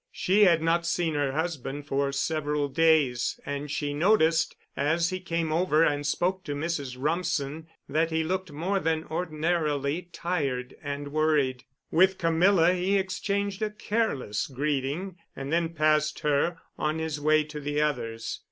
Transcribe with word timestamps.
She 0.11 0.45
had 0.45 0.63
not 0.63 0.87
seen 0.87 1.13
her 1.13 1.33
husband 1.33 1.85
for 1.85 2.11
several 2.11 2.69
days, 2.69 3.39
and 3.45 3.69
she 3.69 3.93
noticed, 3.93 4.55
as 4.75 5.11
he 5.11 5.19
came 5.19 5.51
over 5.53 5.83
and 5.83 6.07
spoke 6.07 6.43
to 6.45 6.55
Mrs. 6.55 6.97
Rumsen, 6.97 7.67
that 7.87 8.09
he 8.09 8.23
looked 8.23 8.51
more 8.51 8.79
than 8.79 9.03
ordinarily 9.03 10.09
tired 10.11 10.73
and 10.81 11.09
worried. 11.09 11.65
With 11.91 12.17
Camilla 12.17 12.73
he 12.73 12.97
exchanged 12.97 13.61
a 13.61 13.69
careless 13.69 14.47
greeting 14.47 15.17
and 15.35 15.53
then 15.53 15.69
passed 15.69 16.21
her 16.21 16.57
on 16.79 16.97
his 16.97 17.21
way 17.21 17.43
to 17.43 17.59
the 17.59 17.79
others. 17.83 18.39